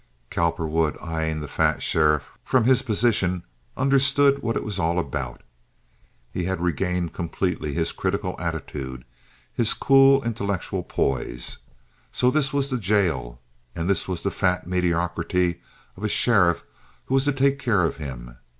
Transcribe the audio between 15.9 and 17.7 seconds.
of a sheriff who was to take